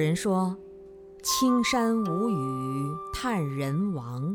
[0.00, 0.56] 有人说
[1.22, 4.34] ：“青山无语叹人亡，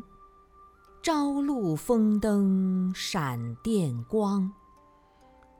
[1.01, 4.53] 朝露风灯闪电光。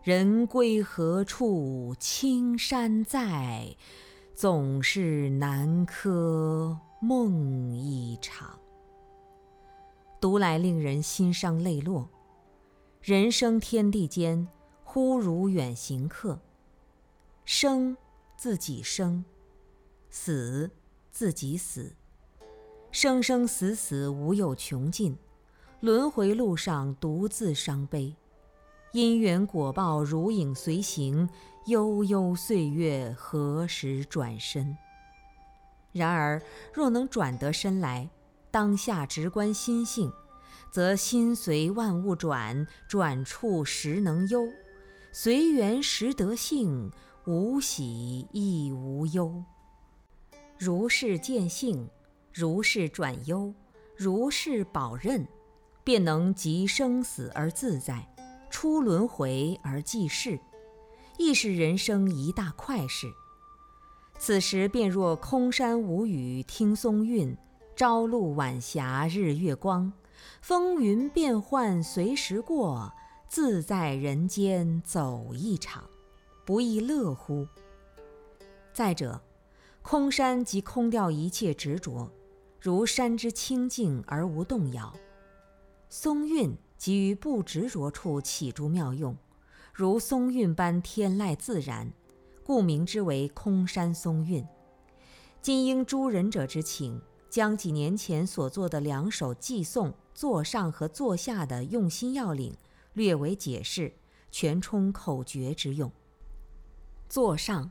[0.03, 3.75] 人归何处青山在？
[4.35, 8.59] 总是南柯梦一场。”
[10.21, 12.07] 读来令人心伤泪落。
[13.01, 14.47] 人生天地间，
[14.83, 16.39] 忽如远行客。
[17.43, 17.97] 生，
[18.37, 19.25] 自己生。
[20.17, 20.71] 死，
[21.11, 21.93] 自己死，
[22.89, 25.17] 生生死死无有穷尽，
[25.81, 28.15] 轮回路上独自伤悲，
[28.93, 31.29] 因缘果报如影随形，
[31.65, 34.77] 悠悠岁月何时转身？
[35.91, 36.41] 然而，
[36.73, 38.09] 若能转得身来，
[38.49, 40.09] 当下直观心性，
[40.71, 44.47] 则心随万物转，转处时能悠，
[45.11, 46.89] 随缘时得性，
[47.25, 49.43] 无喜亦无忧。
[50.57, 51.89] 如是见性，
[52.33, 53.53] 如是转忧，
[53.95, 55.27] 如是保任，
[55.83, 58.07] 便能极生死而自在，
[58.49, 60.39] 出轮回而济世，
[61.17, 63.11] 亦是人生一大快事。
[64.17, 67.37] 此时便若空山无雨听松韵，
[67.75, 69.91] 朝露晚霞日月光，
[70.41, 72.93] 风云变幻随时过，
[73.27, 75.83] 自在人间走一场，
[76.45, 77.45] 不亦乐乎？
[78.73, 79.21] 再者。
[79.87, 82.11] 空山即空掉一切执着，
[82.59, 84.91] 如山之清净而无动摇；
[85.89, 89.15] 松韵即于不执着处起诸妙用，
[89.71, 91.93] 如松韵般天籁自然，
[92.43, 94.43] 故名之为空山松韵。
[95.39, 96.99] 今应诸仁者之请，
[97.29, 102.57] 将几年前所做的两首寄颂坐上和坐下的用心要领
[102.93, 103.93] 略为解释，
[104.31, 105.91] 全充口诀之用。
[107.07, 107.69] 座上。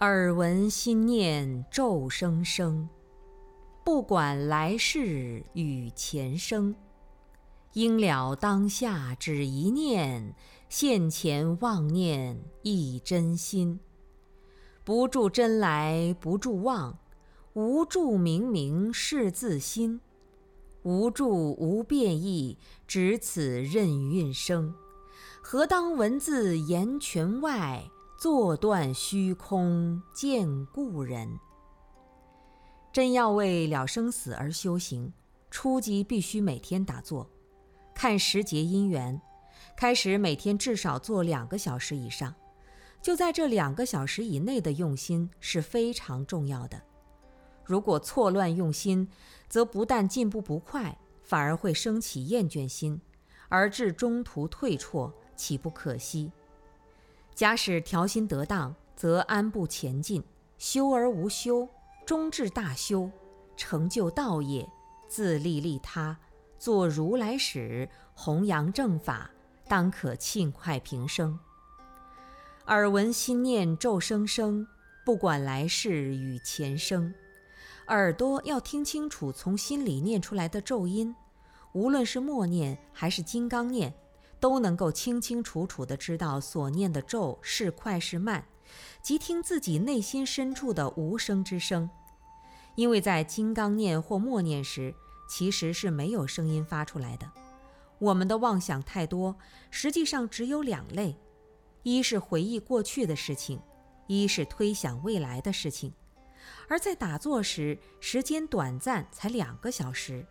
[0.00, 2.86] 耳闻心念骤声声，
[3.82, 6.74] 不管来世与前生，
[7.72, 10.34] 应了当下只一念，
[10.68, 13.80] 现前妄念亦真心。
[14.84, 16.98] 不住真来不住妄，
[17.54, 19.98] 无住明明是自心，
[20.82, 24.74] 无住无变异，只此任运生。
[25.40, 27.82] 何当文字言权外？
[28.18, 31.38] 坐断虚空见故人。
[32.90, 35.12] 真要为了生死而修行，
[35.50, 37.28] 初级必须每天打坐，
[37.94, 39.20] 看时节因缘，
[39.76, 42.34] 开始每天至少做两个小时以上。
[43.02, 46.80] 就在这两个小时以内的用心是非常重要的。
[47.64, 49.06] 如果错乱用心，
[49.46, 52.98] 则不但进步不快，反而会升起厌倦心，
[53.50, 56.32] 而致中途退辍，岂不可惜？
[57.36, 60.22] 假使调心得当，则安步前进；
[60.56, 61.68] 修而无修，
[62.06, 63.10] 终至大修，
[63.58, 64.66] 成就道业，
[65.06, 66.16] 自利利他，
[66.58, 69.30] 做如来使，弘扬正法，
[69.68, 71.38] 当可庆快平生。
[72.68, 74.66] 耳闻心念咒声声，
[75.04, 77.12] 不管来世与前生，
[77.88, 81.14] 耳朵要听清楚从心里念出来的咒音，
[81.74, 83.92] 无论是默念还是金刚念。
[84.38, 88.46] 都能够清清楚楚地知道所念的咒是快是慢，
[89.02, 91.88] 即听自己内心深处的无声之声。
[92.74, 94.94] 因为在金刚念或默念时，
[95.28, 97.30] 其实是没有声音发出来的。
[97.98, 99.34] 我们的妄想太多，
[99.70, 101.16] 实际上只有两类：
[101.82, 103.58] 一是回忆过去的事情，
[104.06, 105.94] 一是推想未来的事情。
[106.68, 110.26] 而在打坐时，时间短暂，才两个小时，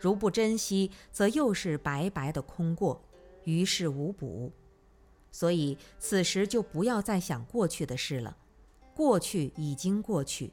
[0.00, 3.00] 如不珍惜，则又是白白的空过。
[3.44, 4.52] 于事无补，
[5.30, 8.36] 所以此时就不要再想过去的事了。
[8.94, 10.52] 过去已经过去，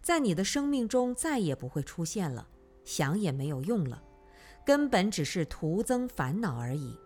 [0.00, 2.46] 在你的生命中再也不会出现了，
[2.84, 4.02] 想也没有用了，
[4.64, 6.96] 根本只是徒增烦恼而已。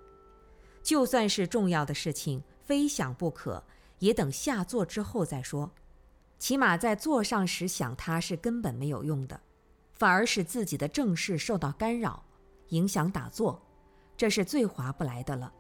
[0.83, 3.65] 就算是重要的事情，非想不可，
[4.01, 5.71] 也等下坐之后再说。
[6.39, 9.41] 起码在坐上时想它是根本没有用的，
[9.95, 12.23] 反而使自己的正事受到干扰，
[12.69, 13.63] 影响打坐。
[14.17, 15.53] 这是最划不来的了。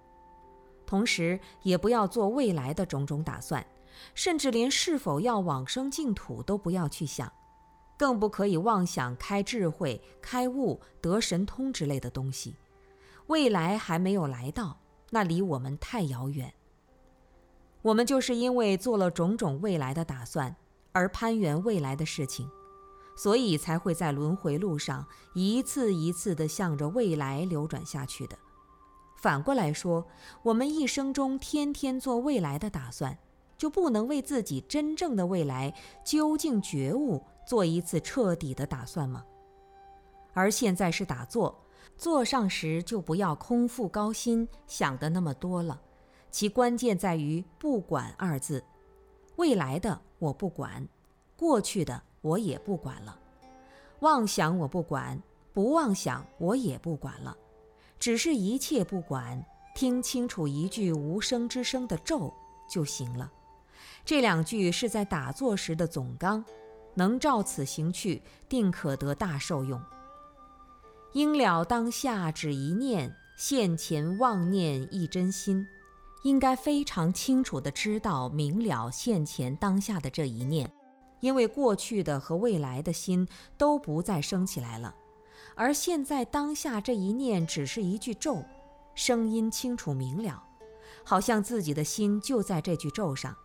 [0.86, 3.64] 同时，也不要做未来的种种打算，
[4.14, 7.32] 甚至连是否要往生净土都不要去想，
[7.96, 12.54] 更不可以妄想开智慧、开悟、得神通之类的东西。
[13.28, 14.78] 未来还没有来到，
[15.10, 16.52] 那离我们太遥远。
[17.82, 20.54] 我们就是因为做了种种未来的打算，
[20.92, 22.48] 而攀缘未来的事情。
[23.16, 28.36] 所以才会在轮回路上一次一次地向着未来流转下去的。
[29.24, 30.06] 反过来说，
[30.42, 33.16] 我们一生中天天做未来的打算，
[33.56, 35.72] 就不能为自己真正的未来
[36.04, 39.24] 究竟觉悟做一次彻底的打算吗？
[40.34, 41.58] 而现在是打坐，
[41.96, 45.80] 坐上时就不要空腹高薪，想的那么多了。
[46.30, 48.62] 其关键在于“不管”二字。
[49.36, 50.86] 未来的我不管，
[51.34, 53.18] 过去的我也不管了。
[54.00, 55.18] 妄想我不管，
[55.54, 57.34] 不妄想我也不管了。
[57.98, 59.44] 只是一切不管，
[59.74, 62.32] 听清楚一句无声之声的咒
[62.68, 63.30] 就行了。
[64.04, 66.44] 这两句是在打坐时的总纲，
[66.94, 69.80] 能照此行去，定可得大受用。
[71.14, 75.66] 应了当下只一念，现前妄念一真心。
[76.24, 80.72] 应该非常清楚地知道明了现前当下的这一念，
[81.20, 84.94] 因为过去的和未来的心都不再升起来了，
[85.54, 88.44] 而现在当下这一念只是一句咒，
[88.94, 90.42] 声音清楚明了，
[91.04, 93.36] 好像自己的心就在这句咒上。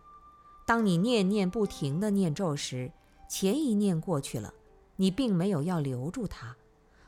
[0.66, 2.90] 当你念念不停地念咒时，
[3.28, 4.52] 前一念过去了，
[4.96, 6.56] 你并没有要留住它；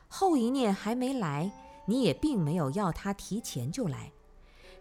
[0.07, 1.51] 后一念还没来，
[1.85, 4.11] 你也并没有要它提前就来。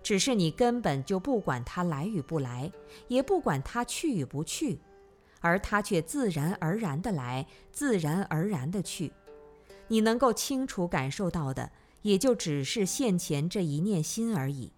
[0.03, 2.73] 只是你根本就不管它来与不来，
[3.07, 4.81] 也不管它去与不去，
[5.41, 9.13] 而它却自然而然的来，自然而然的去。
[9.93, 14.73] 你能够清楚感受到的，也就只是现前这一念心而已。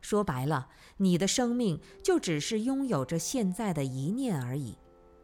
[0.00, 0.68] 说白了，
[0.98, 4.78] 你的生命就只是拥有着现在的一念而已，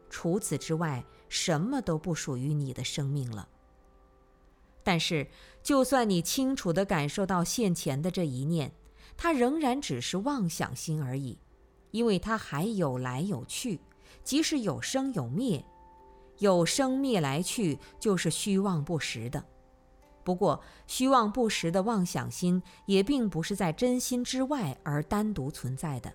[0.08, 3.48] 除此之外，什么都不属于你的生命了。
[4.82, 5.28] 但是，
[5.62, 8.72] 就算你清楚地感受到现前的这一念，
[9.16, 11.38] 它仍然只是妄想心而已，
[11.92, 13.78] 因为它还有来有去，
[14.24, 15.64] 即使有生有灭，
[16.40, 19.42] 有生灭来去就是虚妄不实的。
[20.22, 26.12] 不过，虚妄不实的妄想心也并不是在真心之外而单独存在的，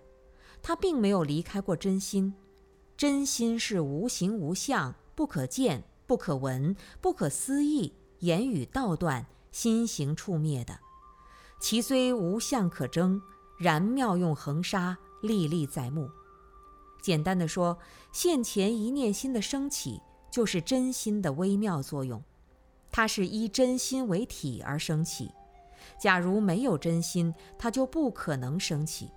[0.62, 2.34] 它并没有离开过真心。
[2.96, 10.80] 真心是无形无相，不可见、不可闻、不可思议，言语道断，心行处灭的。
[11.60, 13.22] 其虽无相可争，
[13.58, 16.10] 然妙用恒沙，历历在目。
[17.02, 17.78] 简单的说，
[18.12, 20.00] 现前一念心的升起，
[20.36, 22.22] 就是真心的微妙作用。
[22.92, 25.32] 它是依真心为体而升起。
[25.98, 29.10] 假如没有真心，它就不可能升起。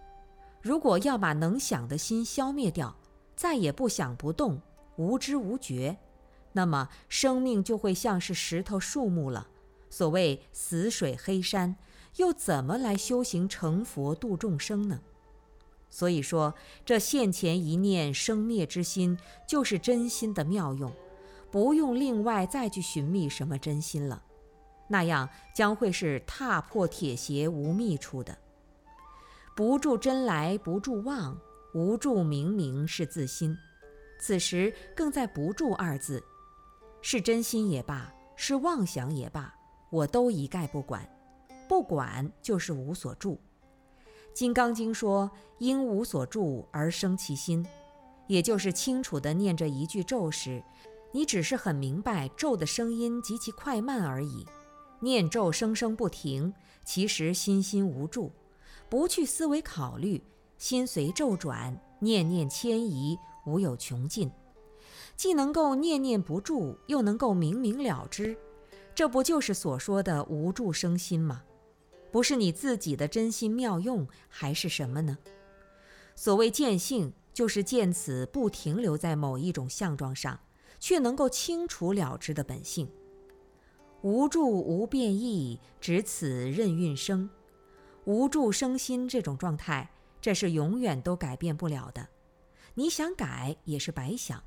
[0.63, 2.95] 如果要把能想的心消灭掉，
[3.35, 4.63] 再也不想不动，
[4.95, 5.99] 无知无觉，
[6.53, 9.49] 那么生命就会像是石头树木了。
[9.91, 11.75] 所谓死水黑山。
[12.19, 15.01] 又怎么来修行成佛度众生呢？
[15.91, 16.55] 所以说，
[16.85, 19.19] 这现前一念生灭之心，
[19.49, 20.93] 就是真心的妙用，
[21.51, 24.23] 不用另外再去寻觅什么真心了。
[24.89, 28.37] 那样将会是踏破铁鞋无觅处的。
[29.55, 31.39] 不住真来不住妄，
[31.75, 33.57] 无住明明是自心。
[34.21, 36.23] 此时更在不住二字，
[37.03, 39.55] 是真心也罢，是妄想也罢，
[39.91, 41.09] 我都一概不管。
[41.69, 43.35] 不管就是无所住，
[44.33, 47.67] 《金刚经》说：“因无所住而生其心。”
[48.27, 50.63] 也就是清楚地念着一句咒时，
[51.13, 54.47] 你只是很明白咒的声音极其快慢而已。
[55.01, 56.53] 念咒声声不停，
[56.85, 58.33] 其实心心无住，
[58.89, 60.23] 不去思维考虑，
[60.57, 64.31] 心随咒转，念念迁移，无有穷尽。
[65.17, 68.37] 既能够念念不住，又能够明明了之，
[68.95, 71.43] 这不就是所说的无住生心吗？
[72.11, 75.19] 不是你自己的真心妙用，还是什么呢？
[76.15, 80.41] 所谓见性，就是见此不停留在某一种相状上，
[80.79, 82.91] 却能够清楚了之的本性。
[84.03, 87.29] 无住无变异，只此任运生。
[88.05, 92.09] 无住生心这种状态，这是永远都改变不了的。
[92.75, 94.43] 你想改也是白想。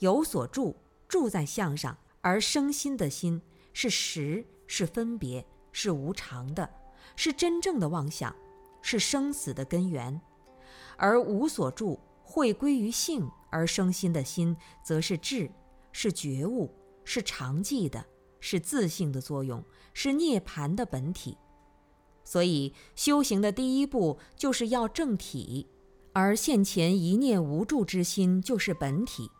[0.00, 0.76] 有所住，
[1.08, 3.40] 住在相上，而生心的心
[3.72, 5.46] 是实，是分别。
[5.76, 6.70] 是无常的，
[7.16, 8.32] 是真正的妄想，
[8.80, 10.20] 是生死的根源；
[10.96, 15.48] 而无所住，会归于性而生心的心，则是智，
[15.92, 18.04] 是觉悟，是常寂的，
[18.40, 21.38] 是自性的作用，是涅盘的本体。
[22.24, 25.68] 所以，修行的第一步就是要正体，
[26.12, 29.30] 而现前一念无助之心就是本体。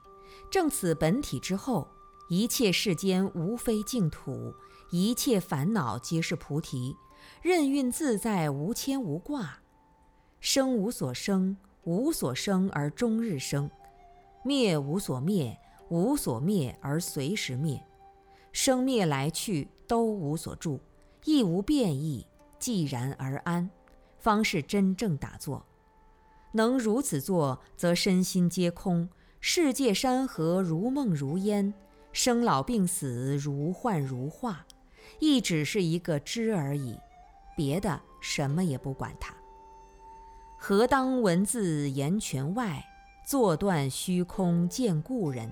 [0.49, 1.89] 正此本体之后，
[2.29, 4.55] 一切世间无非净土。
[4.91, 6.95] 一切烦恼皆是菩提，
[7.43, 9.59] 任运自在，无牵无挂，
[10.39, 13.69] 生无所生，无所生而终日生；
[14.45, 15.59] 灭无所灭，
[15.89, 17.83] 无所灭而随时灭。
[18.53, 20.79] 生灭来去都无所住，
[21.25, 22.27] 亦无变异，
[22.61, 23.69] 寂然而安，
[24.19, 25.65] 方是真正打坐。
[26.53, 29.09] 能如此做，则身心皆空，
[29.41, 31.75] 世界山河如梦如烟，
[32.13, 34.65] 生老病死如幻如化，
[35.19, 36.97] 亦只是一个知而已，
[37.57, 39.35] 别的什么也不管它。
[40.57, 42.85] 何当文字言泉外，
[43.25, 45.51] 坐断虚空见故人。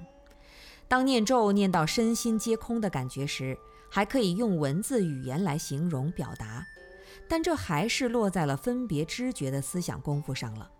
[0.88, 3.58] 当念咒念到身心皆空的感觉时，
[3.90, 6.66] 还可以用文字语言来形容表达，
[7.28, 10.70] 但这还是落在了分别知觉的思想功夫上了。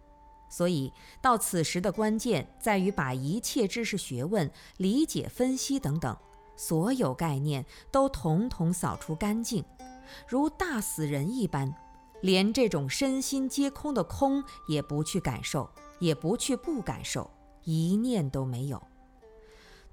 [0.51, 6.15] 所以，到此时的关键在于把一切知识学问、理解、分析等等
[6.57, 9.65] 所有概念都统统扫除干净，
[10.29, 11.75] 如大死人一般，
[12.21, 15.71] 连这种身心皆空的空也不去感受，
[16.03, 17.31] 也不去不感受，
[17.63, 18.83] 一念都没有。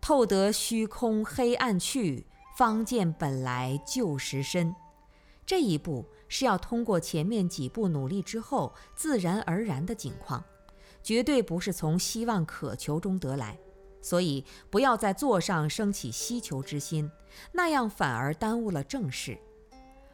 [0.02, 2.26] 透得虚空黑暗去，
[2.58, 4.76] 方见本来旧时身。
[5.46, 10.44] 这一步是要通过前面几步努力之后自然而然的境况，
[11.04, 13.56] 绝对不是从希望渴求中得来。
[14.02, 17.12] 所以不要在座上升起希求之心，
[17.52, 19.38] 那样反而耽误了正事。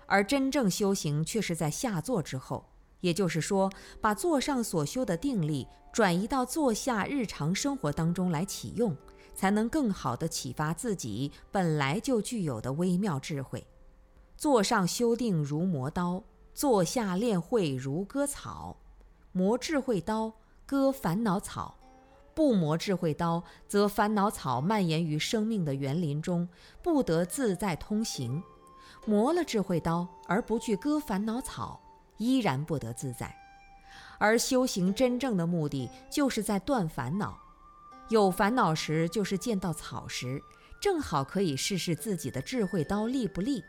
[0.07, 2.65] 而真正修行却是在下座之后，
[2.99, 3.71] 也就是说，
[4.01, 8.93] 把座上所修的定力转移到坐下日常生活当中来启用，
[9.33, 13.65] 才能更好地启发自己本来就具有的微妙智慧。
[14.35, 16.21] 坐上修定如磨刀，
[16.53, 18.75] 坐下练慧如割草。
[19.31, 20.33] 磨智慧刀，
[20.65, 21.73] 割烦恼草；
[22.33, 26.45] 不磨智慧刀，则烦恼草蔓延于生命的园林中，
[26.83, 28.43] 不得自在通行。
[29.05, 31.79] 磨了智慧刀而不去割烦恼草，
[32.17, 33.33] 依然不得自在。
[34.17, 37.37] 而修行真正的目的，就是在断烦恼。
[38.09, 40.41] 有烦恼时，就是见到草时，
[40.79, 43.63] 正好可以试试自己的智慧刀利不利。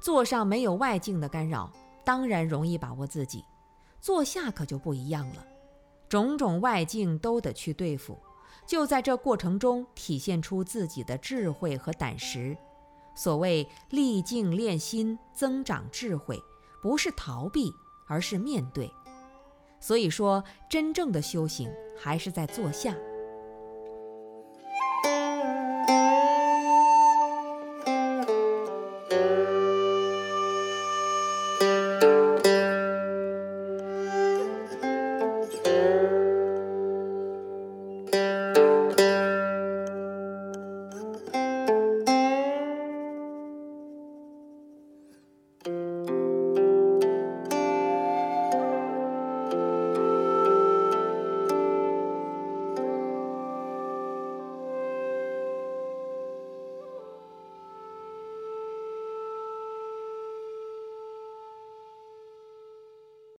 [0.00, 1.72] 坐上没有外境的干扰，
[2.04, 3.40] 当然容易把握自己；
[4.00, 5.46] 坐下可就不一样了，
[6.08, 8.18] 种种外境都得去对付。
[8.66, 12.56] 就在这过程中体现出自己的智慧和胆识。
[13.14, 16.42] 所谓历境练心，增长智慧，
[16.80, 17.72] 不是逃避，
[18.06, 18.90] 而是面对。
[19.82, 22.96] 所以说，真正的修行还是在坐下。